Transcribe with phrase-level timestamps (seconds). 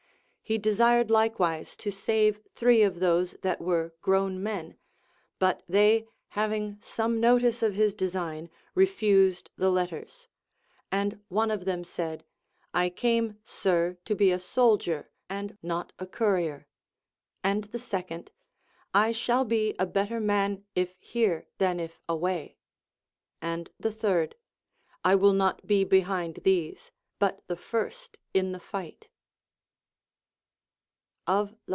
[0.43, 4.75] He desired likewise to save three of those that were grown men;
[5.39, 10.27] but they having some notice of his design refused the letters.
[10.91, 12.25] And one of them said,
[12.73, 16.67] I came, sir, to be a soldier, and not a courier;
[17.41, 18.29] and the second,
[18.93, 22.57] I shall be a better man if here than if away;
[23.41, 23.71] LACONIC APOPHTHEGMS.
[23.93, 23.97] 419 and the
[24.29, 24.35] third,
[25.05, 29.07] I will not be behind these, but the first in the fight.